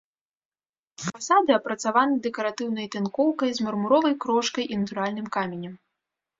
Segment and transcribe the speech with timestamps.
[1.07, 5.73] Фасады апрацаваны дэкаратыўнай тынкоўкай з мармуровай крошкай і натуральным каменем.